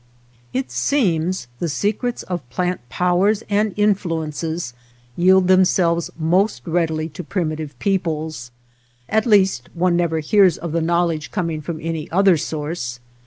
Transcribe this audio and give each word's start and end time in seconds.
It 0.51 0.71
seems 0.71 1.45
the 1.59 1.69
secrets 1.69 2.23
of 2.23 2.49
plant 2.49 2.81
powers 2.89 3.43
and 3.51 3.71
influences 3.77 4.73
yield 5.15 5.47
themselves 5.47 6.09
most 6.17 6.65
readily 6.65 7.07
to 7.09 7.23
primitive 7.23 7.77
peoples, 7.77 8.49
at 9.07 9.27
least 9.27 9.69
one 9.75 9.95
never 9.95 10.17
hears 10.19 10.57
of 10.57 10.71
the 10.71 10.81
knowledge 10.81 11.29
coming 11.29 11.61
from 11.61 11.79
any 11.79 12.09
other 12.09 12.35
source. 12.35 12.99